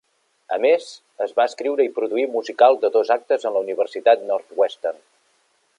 [0.55, 0.85] A més,
[1.25, 5.05] es va escriure i produir un musical de dos actes en la Universitat Northwestern.